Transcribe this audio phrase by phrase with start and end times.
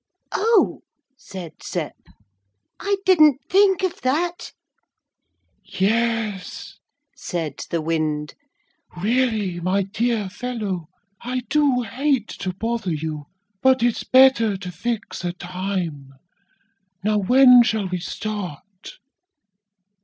[0.31, 0.81] 'Oh,'
[1.15, 1.95] said Sep,
[2.79, 4.51] 'I didn't think of that.'
[5.63, 6.79] 'Yes,'
[7.15, 8.33] said the wind,
[8.99, 10.87] 'really, my dear fellow,
[11.21, 13.27] I do hate to bother you,
[13.61, 16.15] but it's better to fix a time.
[17.03, 18.97] Now when shall we start?'